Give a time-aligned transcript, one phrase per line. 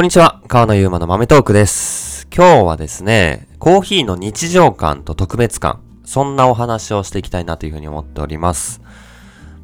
[0.00, 0.40] こんにちは。
[0.48, 2.26] 川野ゆうまの豆トークです。
[2.34, 8.80] 今日はですね、コーヒーの日常感と特別感、そんなお話をしていきたいなというふうに思っております。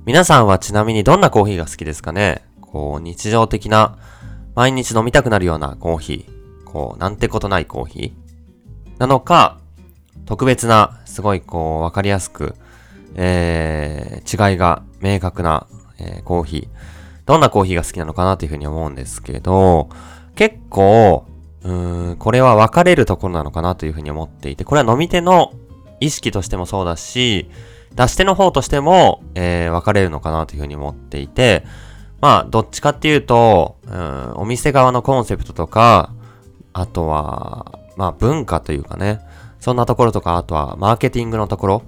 [0.05, 2.45] 皆さんはちなみにどんなコーヒーが好きですかね？
[2.61, 3.97] こう、日常的な、
[4.55, 9.01] 毎日飲みたくなるようなコーヒー、こう、なんてことないコーヒー？
[9.01, 9.57] なのか、
[10.27, 12.57] 特別な、すごいこう、わかりやすく、
[13.15, 15.67] えー、違いが明確な、
[15.99, 16.69] えーコーヒー。
[17.25, 19.89] どんなコーヒーが好きなのかなというふうに思うんですけど、
[20.37, 21.27] 結構、
[21.65, 25.53] うーん、これは分かれるところなのかなというふうに思っていて、これは飲み手の
[25.99, 27.51] 意識としてもそうだし、
[27.95, 31.65] 出し手の方としても、えー、分かれるのかなというふうに思っていて、
[32.21, 36.13] まあ、どっちかっていうと、うん、お店側のコンセプトとか、
[36.73, 39.21] あとは、まあ、文化というかね、
[39.61, 41.83] そんなところとか、あとは、マーケティングのところ、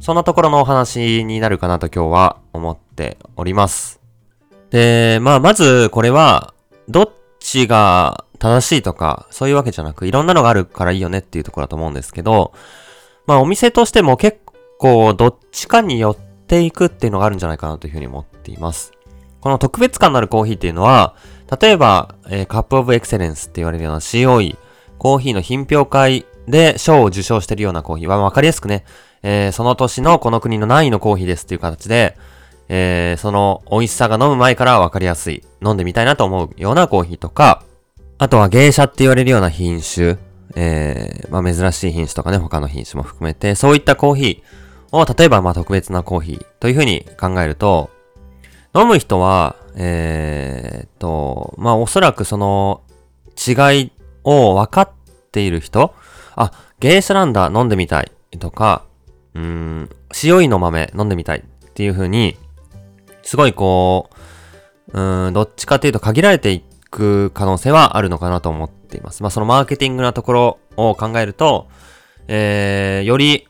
[0.00, 4.00] そんなところのお話になるかなと今日は思っております。
[4.70, 6.52] で、まあ、まず、これは、
[6.88, 7.10] どっ
[7.44, 12.52] ちが正しいとか、そういうわけじゃなく、いろんなのがあるからいいよねっていうところだと思うんですけど、
[13.26, 14.38] まあ、お店としても結
[14.78, 18.92] 構、どっちかに寄っていくっていうのがあるんじゃないかなというふうに思っています。
[19.40, 21.14] この特別感のあるコーヒーっていうのは、
[21.60, 24.56] 例えば、えーカップオブエクセレンスって言われるような COE、
[24.98, 28.84] コーヒーの品評会で賞を受賞してるようなコーヒーは、わかりやすくね、
[29.22, 32.16] えーその年のこの国の何位のコーヒーですっていう形で、
[32.76, 37.62] えーその美味しさが飲む前からわかりやすい、飲んでみたいなと思うようなコーヒーとか、
[38.18, 40.16] あとは芸者って言われるような品種、
[40.56, 47.90] えーまあ珍しい品種とかね、他の品種も含めて、そういったコーヒーを、例えばまあ特別なコーヒーというふうに考えると、
[48.74, 52.82] 飲む人は、えーっと、まあおそらくその
[53.36, 53.92] 違い
[54.24, 54.90] を分かっ
[55.30, 55.94] ている人、
[56.34, 58.82] あ、芸者なんだ、飲んでみたいとか、
[59.34, 59.90] うん、
[60.24, 62.36] 塩いの豆飲んでみたいっていう風に、
[63.24, 64.10] すごいこ
[64.92, 69.22] う、うん、どっちかというと限られていく可能性はあるのかなと思っています。
[69.22, 71.68] まあそのマーケティングなところを考えると、
[72.28, 73.48] えー、より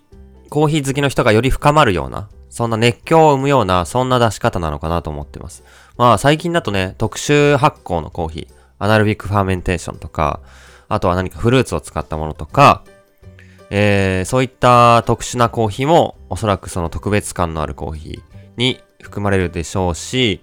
[0.49, 5.65] コーヒー好きの人がより深まるような、そんな熱狂を生むような、そんな出し方なのかなと思ってます。
[5.97, 10.41] まあ最近だとね、特殊発酵のコーヒー、アナルビックファーメンテーションとか、
[10.89, 12.85] あとは何かフルーツを使ったものとか、
[13.71, 18.23] えー、そういった特殊なコーヒーもおそらくその特別感のあるコーヒー
[18.57, 20.41] に含まれるでしょうし、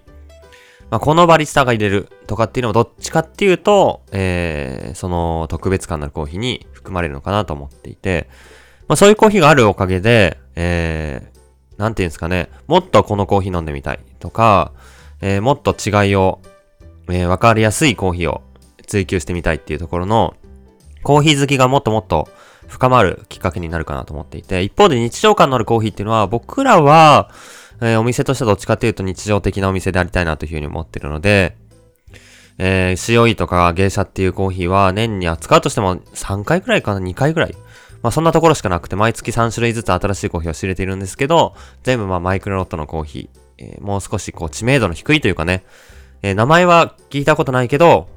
[0.90, 8.28] まあ、このバリスタが入れるとかっていうのもどっちかっていうと、えー、その特別感のあるコーヒーに含まれるのかなと思っていて、
[8.88, 14.72] まあ、そういうコーヒーがあるおかげで、えー、なんていうんですかね、もっとこのコーヒー飲んでみたいとか、
[15.20, 16.40] えー、もっと違いを、
[17.08, 18.42] えー、わかりやすいコーヒーを
[18.86, 20.34] 追求してみたいっていうところの、
[21.02, 22.28] コーヒー好きがもっともっと
[22.68, 27.30] 深まるきっかけになるかなと思っていて、一方で日常感のあるコーヒーっていうのは、僕らは、
[27.80, 31.56] えーお店としてはどっちかっていうと日常的なお店でありたいなというふうに思ってるので、
[32.58, 37.54] えー、COE とか芸者っていうコーヒーは年に扱うとしても3回くらいかな ?2 回くらい
[38.02, 45.64] まあそんなところしかなくて、毎月3種類ずつ新しいコーヒーを仕入れているんですけど、全部まあマイクロロットのコーヒー、えーもう少しこう知名度の低いというかね、
[46.22, 48.08] えー名前は聞いたことないけど、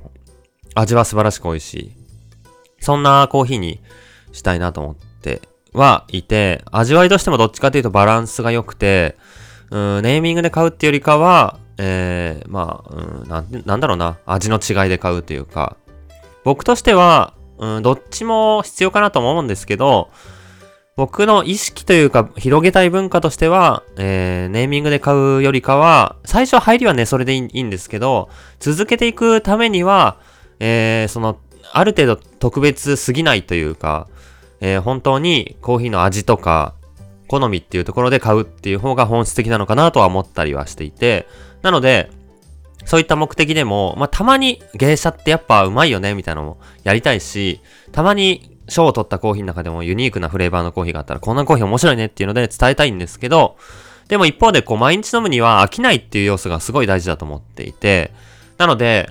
[0.73, 1.91] 味は素晴らしく美味しい。
[2.79, 3.79] そんなコーヒーに
[4.31, 9.15] したいなと思ってはいて、味わいとしてもどっちかというとバランスが良くて、
[9.71, 15.77] うん、ネーミングで買うっていうよりかは、えー、まあ、うんなん、なんだろうな、味の違いで買うというか、
[16.43, 20.09] 僕としては、うん、どっちも必要かなと思うんですけど、
[20.95, 30.17] 僕の意識というか、広げたい文化としては、えー、ネーミングで買うよりかは、最初入りはね、それでいいいいんですけど、続けていくためには、
[30.59, 31.37] えー、その、
[31.73, 34.07] ある程度特別すぎないというか、
[34.61, 36.75] えー、本当にコーヒーの味とか、
[37.27, 41.27] 好みっていうところで買うっていう方が本質的なのかなとは思ったりはしていて、
[41.61, 42.09] なので、
[42.85, 53.57] そういった目的でも、まあ、たまに芸者ってやっぱうまいよね、みたいなのもやりたいし、たまに賞を取ったコーヒーの中でもユニークなフレーバーのコーヒーがあったら、こんなコーヒー面白いねっていうので伝えたいんですけど、
[54.07, 58.11] でも一方でこう毎日飲むには飽きないっていう要素がすごい大事だと思っていて、
[58.57, 59.09] なので、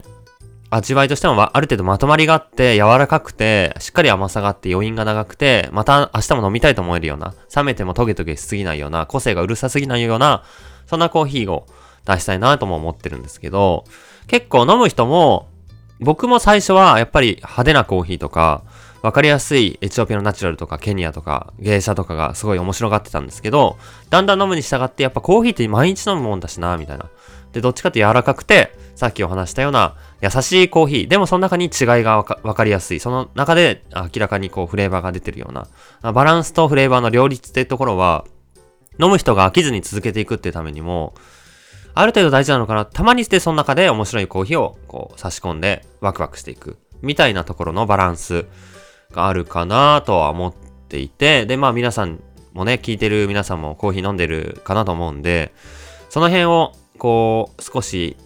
[0.75, 10.43] 味わいとしてもある程度まとまりがあって、柔らかくて、しっかり甘さがあって余韻が長くて、また明日も飲みたいと思えるような、冷めてもトゲトゲしすぎないような、個性がうるさすぎないような、
[10.87, 11.67] そんなコーヒーを
[12.05, 13.85] 出したいなとも思ってるんですけど、
[14.27, 15.49] 結構飲む人も、
[16.01, 18.63] 僕も最初はやっぱり派手なコーヒーとか、
[19.03, 23.77] わかりやすいエチオピアのナチュラルとかケニアとか芸者とかがすごい面白がってたんですけど、
[24.11, 27.11] だんだん飲むに従ってやっぱコーヒーって毎日飲むもんだしな、みたいな。
[27.55, 31.07] で、どっちかって柔らかくて、さっきお話したような優しいコーヒー。
[31.07, 31.71] でもその中に違い
[32.03, 32.25] がわ
[32.55, 33.01] かりやすい。
[33.01, 36.13] その中で明らかにこうフレーバーが出てるような。
[36.13, 38.25] バランスとフレーバーの両立っていうところは、
[39.01, 41.15] 飲む人が飽きずに続けていくってためにも、
[41.95, 42.85] ある程度大事なのかな。
[42.85, 46.79] たまにしてその中で面白いコーヒーをこう差し込んでワクワクしていく。
[47.03, 48.47] みたいなところのバランス
[49.13, 50.55] があるかなとは思っ
[50.89, 52.21] ていて、で、まあ皆さん
[52.53, 55.53] もね、聞いてる皆さんもコーヒー飲んでるかなと思うんで、
[56.09, 56.73] その辺を
[57.05, 58.17] こう少し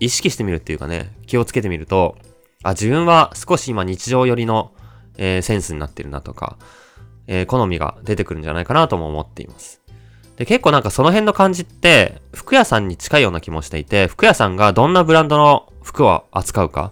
[0.00, 2.16] 意識してみるっていうかね、気をつけてみると、
[2.64, 4.72] あ、自分は少し今日常寄りの、
[5.18, 6.58] えー、センスになってるなとか、
[7.28, 9.80] えー、好みが出てくるんじゃないかなとも思っています。
[10.34, 16.90] で、結構なんかその辺の感じって、服屋さんに近いような気もしていて、服屋さんがどんなブランドの服を扱うか、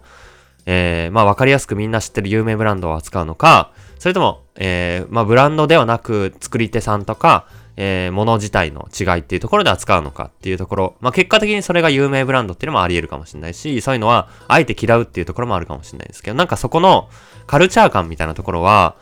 [0.65, 17.09] えー、まあわかりやすくみんな知ってる有名ブランドを扱うのか、それとも、えー、まあブランドではなく作り手さんとか、えー、物自体の違いっていうところで扱うのかっていうところ、まあ結果的にそれが有名ブランドっていうのもあり得るかもしれないし、そういうのはあえて嫌うっていうところもあるかもしれないですけど、なんかそこの
[17.47, 18.97] カルチャー感みたいなところは、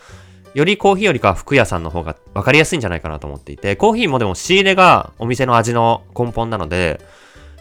[0.54, 7.00] よりコーヒーよりかは服屋さんの方が分かりやすいんじゃないかなと思っていて、コーヒーもでも仕入れがお店の味の根本なので、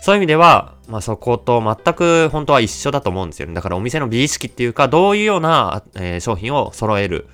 [0.02, 3.54] そういう意味では、まあそこと全く本当は一緒だと思うんですよね。
[3.54, 7.28] だからお店の美意識っていうか、どういうような、えー、商品を揃える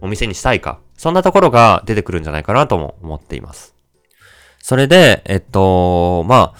[0.00, 0.78] お店にしたいか。
[1.02, 3.74] そんなところが出てくるんじゃないかなとも思っています。
[4.60, 6.58] それで、えっと、まあ、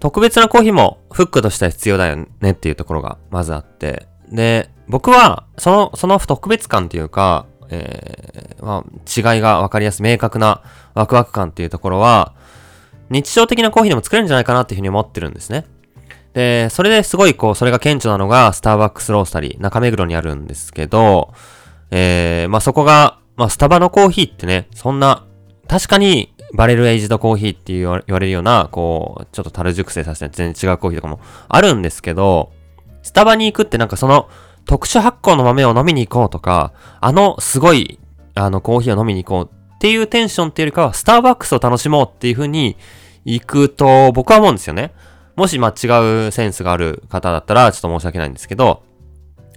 [0.00, 10.62] 特別なコーヒーもフックとしては必要だよねっていうところがまずあって、で、僕は、その、その特別感っていうか、えー、まあ、違いがわかりやすい、明確な
[10.94, 12.32] ワクワク感っていうところは、
[13.10, 15.66] 日常的なコーヒーでも作れるんじゃないかなっていうふうに思ってるんですね。
[16.32, 21.34] で、それですごいこう、それが顕著なのが、スターバックスロースタリー、中目黒にあるんですけど、
[21.90, 25.26] えー、まあ、そこが、まあ、スタバのコーヒーってね、そんな、
[25.68, 32.52] 確かに、バレルエイジドコーヒーって言われるような、こう、ちょっと樽熟成させて全然違うコーヒーとかもあるんですけど、
[33.02, 34.28] スタバに行くってなんかその、
[34.66, 37.98] 特殊発酵の豆を飲みに行こうとか、あのすごい、
[38.34, 42.76] あのコーヒーを飲みに行こうっていうテンションっていうよりかは、スターバックスを楽しもうっていう風に
[43.24, 44.92] 行くと僕は思うんですよね。
[45.36, 45.88] もしま違
[46.28, 48.82] うセンスがある方だったらちょっと申し訳ないんですけど、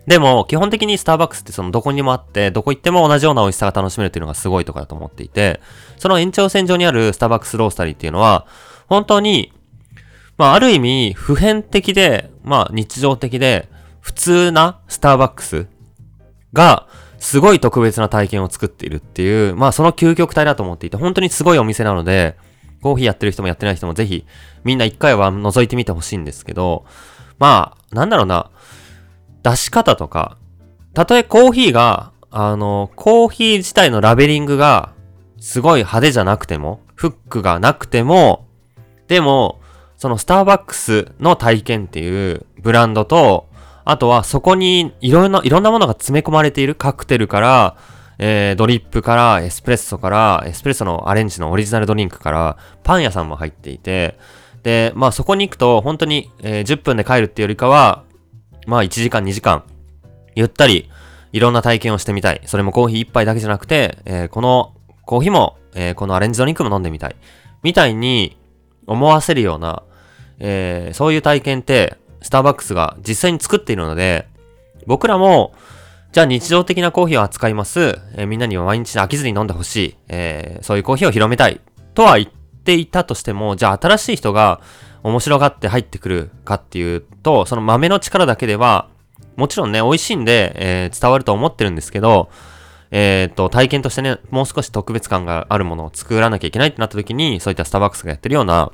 [0.07, 5.59] でも基本的にスターバックスってそのどこにもあって、どこ行っても同じような美味しさが楽しめるっていうのがすごいとこだと思っていて、
[5.97, 8.47] その延長線上にあるスターバックスロースタリーっていうのは、
[8.87, 9.51] 本当に、
[10.37, 13.67] まあある意味普遍的で、まあ日常的で、
[13.99, 15.67] 普通なスターバックス
[16.53, 16.87] が、
[17.19, 22.37] すごい特別な体験を作っているっていう、まあその究極体だと思っていて、本当にすごいお店なので、
[22.81, 24.25] コーヒーやってる人もやってない人もぜひ、
[24.63, 26.85] みんな一回は覗いてみてほしいんですけど、
[27.39, 28.49] まあ、なんだろうな、
[29.49, 30.37] 出し方とか、
[30.93, 34.93] たとえコーヒーが、あの、コーヒー自体のラベリングが、
[35.39, 38.47] すごい派手じゃなくても、フックがなくても、
[39.07, 39.61] でも、
[39.95, 43.47] そのスターバックスの体験っていうブランドと、
[43.85, 47.77] あとはそこにいろんな、いろんなものが詰め込まれているカクテルから、
[48.19, 54.17] えー、ドリップから、エスプレッソから、エスプレッソのアレンジのオリジナルドリンクから、パン屋さんも入っていて、
[54.63, 58.03] で、まあそこに行くと、本当に、えー、10分で帰るっていうよりかは、
[58.67, 59.63] まあ1時間2時間、
[60.35, 60.89] ゆったり、
[61.31, 62.41] いろんな体験をしてみたい。
[62.45, 64.73] それもコーヒー一杯だけじゃなくて、えー、この
[65.05, 67.15] コーヒーも、えー、このアレンジドリンクも飲んでみたい。
[67.63, 68.37] みたいに
[68.85, 69.83] 思わせるような、
[70.39, 74.27] えー、そういう体験って、スターバックスが実際に作っているので、
[74.85, 75.53] 僕らも、
[76.11, 77.99] じゃあ日常的なコーヒーを扱います。
[78.17, 79.95] え、みんなには毎日飽きずに飲んでほしい。
[80.09, 81.61] え、そういうコーヒーを広めたい。
[81.93, 82.29] とは言っ
[82.67, 84.59] ていたとしても、じゃあ新しい人が
[85.01, 88.89] 面白がって入ってくるかっていうと、その豆の力だけでは、
[89.37, 92.29] もちろんね、美味しいんで、えー、伝わると思ってるんですけど、
[92.91, 98.71] えっ、と、体験としてね、もう少し特別感があるものを作らなきゃいけないってなった時に、そういったスターバックスがやってるような、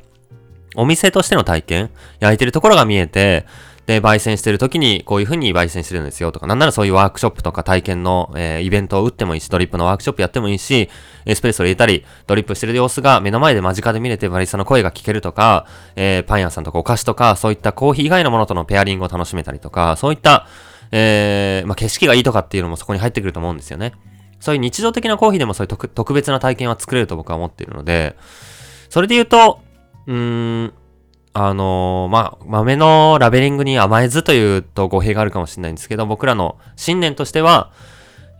[0.75, 3.45] お店としての体験、焼いてるところが見えて、
[3.85, 10.89] で、焙煎してる時にこういう風に焙煎してるんですよとか、なんならそういうワークショップとか体験の、えー、イベントを打ってもいいし、ドリップのワークショップやってもいいし、
[11.25, 20.47] エスプレッソ入れたり、ドリップしてる様子が目の前で間近で見れてバリスタの声が聞けるとか、えー、パン屋さんとかお菓子とか、そういったコーヒー以外のものとのペアリングを楽しめたりとか、そういった、
[20.91, 23.93] えー、まあ、景色がいいとかっていうのもそこに入ってくると思うんですよね。
[24.39, 28.15] そういう日常的なコーヒーでもそういう特別な体験は作れると僕は思っているので、
[28.89, 29.59] それで言うと、
[30.05, 30.73] うーん、
[31.35, 37.71] あのー、まあ、豆のラベリングに甘えずというと語弊があるかもしれないんですけど、僕らの信念としては、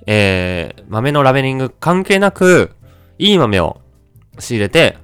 [0.05, 2.71] えー、豆のラベリング関係なく、
[3.17, 3.81] いい豆を
[4.37, 4.97] 仕入れて、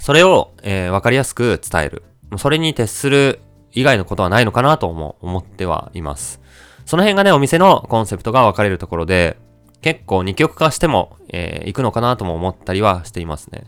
[0.00, 2.02] それを、えー、わかりやすく伝える。
[2.38, 3.40] それに徹する
[3.72, 6.40] 以外のことはないのかなとも思ってはいます。
[6.86, 9.36] その辺がね、お店のコンセプトが分かれるところで、
[9.80, 13.64] 結構二極化しても、えー、行くのかなとも思ったりはしていますね。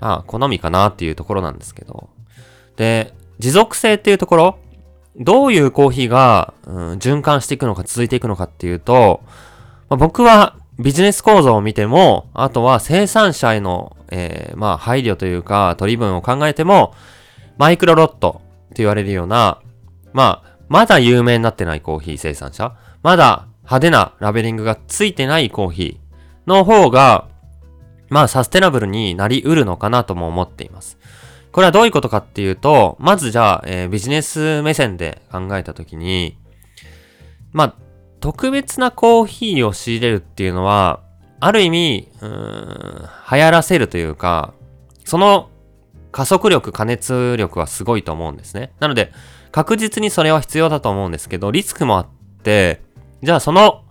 [0.00, 2.08] まあ、好みかなっていうところなんですけど。
[2.76, 4.58] で、持続性っていうところ、
[5.16, 9.22] どういうコーヒーが、うん、循環していくのか続いていくのかっていうと、
[9.88, 16.94] まあ、僕はビジネス構造を見ても、あとは生産者への、えー、まあ配慮というか取り分を考えても、
[17.58, 19.60] マイクロロットって言われるような、
[20.12, 27.28] まあ、まだ有名になってないコーヒー生産者、まだ派手なラベリングがついてないコーヒーの方が、
[28.08, 30.98] まあサステナブルになり得るのかなとも思っています。
[31.54, 36.36] これはどういうことかっていうと、まずじゃあ、えー、ビジネス目線で考えたときに、
[37.52, 37.74] まあ、
[38.18, 41.04] 特別なコーヒーを仕入れるっていうのは、
[41.38, 44.52] ある意味、うーん、流行らせるというか、
[45.04, 45.48] その
[46.10, 48.72] 加速力、加熱力はすごいと思うんですね。
[48.80, 49.12] なので、
[49.52, 52.06] 確実にそれは必要だと思うんですけど、リスクもあっ
[52.42, 52.82] て、
[53.22, 53.84] じゃあその、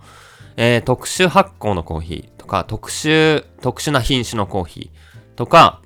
[0.58, 5.80] えー、特殊発酵のコーヒーとか、特殊、特殊な品種のコーヒーとか、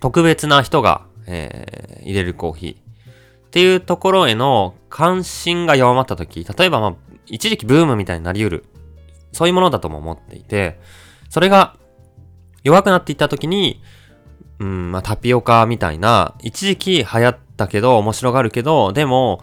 [0.00, 6.94] 特別な人が、えー、入れるコーヒーっていうところへの関心が弱まった時、例えばまあ、
[7.26, 8.64] 一時期ブームみたいになり得る。
[9.32, 10.80] そういうものだとも思っていて、
[11.28, 11.76] それが
[12.64, 13.80] 弱くなっていった時に、
[14.58, 19.42] うん、まあタピオカみたいな、一時期流行ったけど、面白がるけど、でも、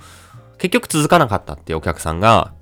[0.57, 2.53] 結局続かなかったっていうお客さんが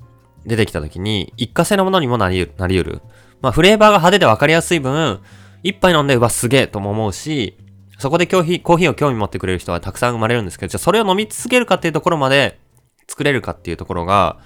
[0.45, 3.01] 出てきた時に、一過性のものにもなり、なり得る。
[3.41, 5.19] まあ、フレーバーが派手で分かりやすい分、
[5.63, 7.57] 一杯飲んで、うわ、すげえとも思うし、
[7.97, 12.59] そこでコーヒー、コーヒーを興味持ってくれる人はたくさん生まれるんですけど、じゃあそれを飲み続けるかっていうところまで
[13.07, 14.37] 作れるかっていうところが、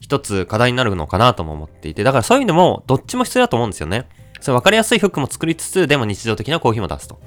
[0.00, 4.06] 一つ課題になるのかなとも思っていて、だからそういう意味でも、どっちも必要だと思うんですよね。
[4.40, 7.20] それ分かりやすいフックも作りつつ、でも日常的なコーヒーも出すと。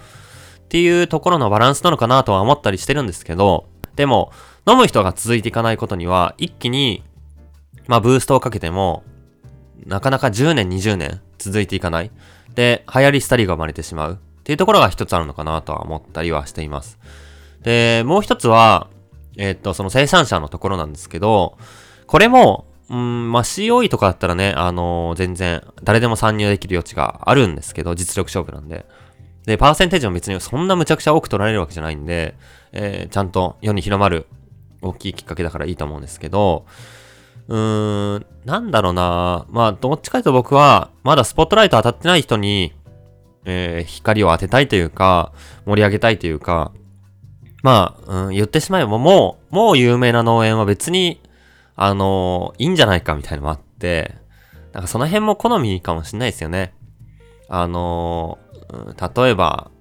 [0.60, 4.32] っていうところのバランスなのかなとは思ったりしてるんですけど、でも、
[4.68, 7.04] 飲む人が続いていかないことには、一気に、
[7.88, 9.04] まあ、ブーストをかけても、
[9.86, 12.12] なかなか10年、20年続いていかない。
[12.54, 14.20] で、流行り廃りが生まれてしまう。
[14.50, 16.98] っていうところが一つあるのかなとは思ったりはしています。
[17.62, 18.88] で、もう一つは、
[19.38, 21.56] え、っと、その生産者のところなんですけど、
[22.08, 28.88] これも、うん、まあ、COE とかだったらね、あのー、全然、誰でも参入できる余地があるんですけど、実力勝負なんで。
[29.46, 32.34] で、パーセンテージも別にそんなむちゃくちゃ多く取られるわけじゃないんで、
[32.72, 34.26] えー、ちゃんと世に広まる
[34.82, 36.66] 大きいきっかけだからいいと思うんですけど、
[37.50, 42.74] うーん、なんだろうなまあ、どっちかというと僕は、まだスポットライト当たってない人に、
[43.46, 45.32] えー、光を当てたいというか、
[45.66, 46.72] 盛り上げたいというか、
[47.64, 51.22] まあ、うん、言ってしまえばもう、もう有名な農園は別に、
[51.76, 54.16] あのー、いいんじゃないかみたいなのもあって、
[54.74, 56.74] なんかその辺も好みかもしんないですよね。
[57.48, 59.72] あのー、例えば、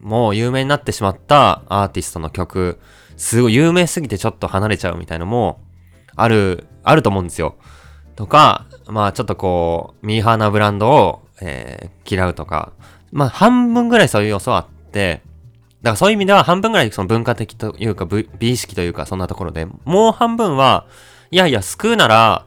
[0.00, 2.78] もう有名になってしまったアーティストの曲、
[3.16, 5.60] すごい有名すぎてちょっと離れちゃうみたいのも、
[6.16, 7.56] ある、あると思うんですよ。
[8.16, 12.72] とか、まあちょっとこう、ミーハーなブランドを、えー、嫌うとか、
[13.12, 15.22] まあ半分ぐらいそういう要素はあって、
[15.82, 20.86] だからそういう意味では半分ぐらいその文化的というか美意識というかそんなところで、もう半分は、
[21.30, 22.46] いやいや救うなら、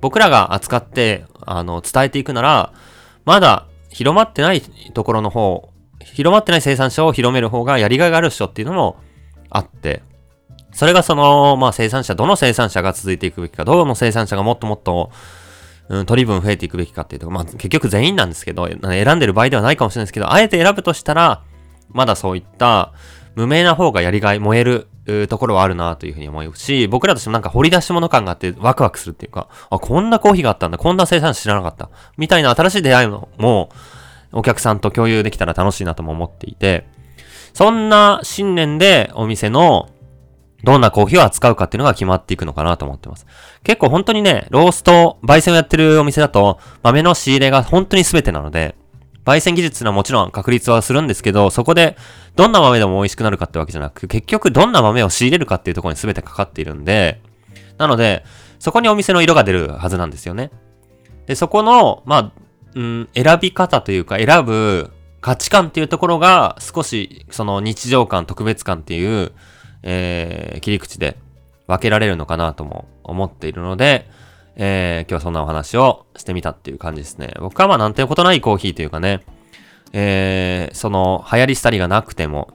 [0.00, 2.72] 僕らが扱って、あの、伝えていくなら、
[3.24, 5.70] まだ広まってないところの方、
[6.04, 8.96] 広まってない生産者を広める方がやりがいがあるっしょっていうのも
[9.50, 10.02] あって、
[10.72, 15.10] それがその、まあ生産者、どの生産者が続いていくべきか、どの生産者がもっともっと、
[15.88, 21.42] うん、取り分増えていくべきかっていうとまあ結局全員なんですけど、選んでる場合ではないかもしれないですけど、あえて選ぶとしたら、
[21.90, 22.92] まだそういった
[23.34, 24.88] 無名な方がやりがい、燃える
[25.28, 33.70] ところはあるなというふうに思うし、僕らとしてもなんか掘り出し物感があってワクワクするっていうか、あ、こんなコーヒーがあったんだ、こんな生産者知らなかった、みたいな新しい出会いのも、
[34.32, 36.88] お客さんと共有できたら楽しいなとも思っていて、
[37.54, 39.88] そんな信念でお店の
[40.64, 43.26] どんなコーヒーを扱うかっていうのが決まっていくのかなと思ってます。
[43.62, 48.74] 結構本当にね、ロースト、焙煎をやってるお店だと、豆の仕入れが本当に全てなので、
[49.24, 51.96] 焙煎技術はもちろん確立はするんですけど、そこで
[52.36, 57.20] どんな豆でも美味しくなるかってわけじゃなく、結局どんな豆を仕入れるかっていうところに全てかかっているんで、
[57.76, 58.24] なので、
[58.58, 60.50] そこにお店の色が出るはずなんですよね。
[61.26, 62.32] で、そこの、まあ、
[62.74, 69.32] うん、選び方というか、選ぶ価値観っていうところが、少し、その日常感、特別感っていう、
[69.88, 71.16] えー、切り口で
[71.68, 74.08] 分けられるのかなとも思っているので、
[74.56, 77.32] えー、今日はそんなお話をしてみたっていう感じですね。
[77.38, 79.22] 僕はまあなんてことないコーヒーというかね、
[79.92, 82.52] えー、その流行り廃りがなくても、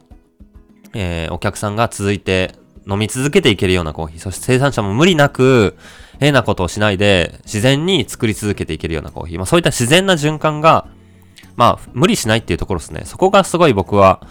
[0.93, 2.53] えー、お客さんが続いて
[2.85, 5.77] 飲み続けていけるようなコーヒー、そして生産者も無理なく
[6.19, 9.38] 変なことをしないで自然に作り続けていけるようなコーヒー。
[9.38, 10.88] まあそういった自然な循環が、
[11.55, 13.03] まあ無理しないっていうところですね。
[13.05, 14.27] そこがすごい僕は、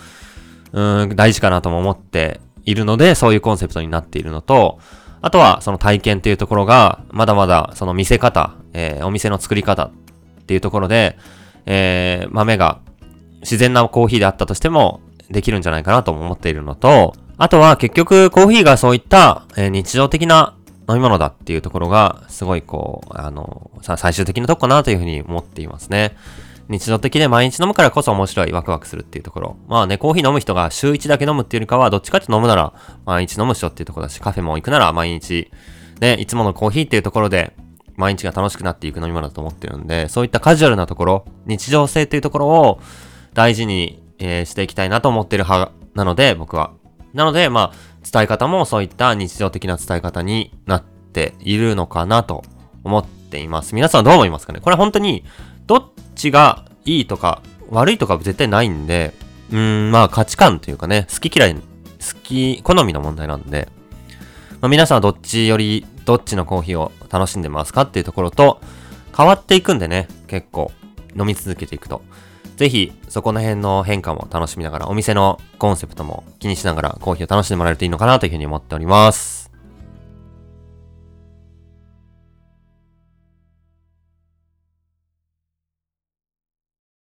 [0.72, 4.78] うん、大事かなとも思っているので、そういうコンセプトになっているのと、
[5.22, 9.92] あとはその体験っていうところが、まだまだその見せ方、えー、お店の作り方っ
[10.46, 11.18] ていうところで、
[11.66, 12.80] えー、豆が
[13.40, 15.00] 自然なコーヒーであったとしても
[15.30, 20.54] できるんじゃないかなと思っているのと、あとは結局コーヒーがそういった、えー、日常的な
[20.88, 26.16] 飲み物だっていうところが、すごいこう、あの、最終的なとこかなというふうに思っていますね。
[26.70, 29.56] 日常的で毎日飲むからこそ面白い、ワクワクするっていうところ。
[29.66, 32.72] まあね、コーヒー飲む人が週1だけ飲むっていうよりかは、どっちかって飲むなら
[33.04, 35.50] 毎日飲む人っていうところだし、カフェも行くなら毎日、
[36.00, 37.56] ね、いつものコーヒーっていうところで、
[37.96, 42.80] 毎日が楽しくなっていく飲み物だと思ってるんで、そういったカジュアルなところ、日常性っていうところを
[43.34, 46.72] 大事に、えー、していきたいなと思ってる派なので、僕は。
[47.14, 52.44] なので、まあ、伝え方もそういった日常的な伝え方になっているのかなと
[52.84, 53.74] 思っています。
[53.74, 54.60] 皆さんどう思いますかね？
[54.60, 55.24] これ本当に、
[55.66, 59.14] どっちがいいとか悪いとか絶対ないんで、
[59.52, 61.60] うん、まあ価値観というかね、好き嫌い、好
[62.22, 63.68] き、好みの問題なんで、
[64.60, 68.60] まあ、皆さんはどっちより、どっちのコーヒーを楽しんでますかっていうところと、
[69.16, 70.70] 変わっていくんでね、結構、
[71.18, 72.02] 飲み続けていくと。
[72.56, 79.39] ぜひ、そこの辺の変化も楽しみながら、お店のコンセプトも気にしながらコーヒーを楽しんでもらえるといいのかなというふうに思っております。